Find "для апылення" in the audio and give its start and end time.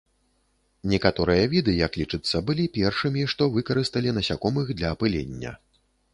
4.83-5.51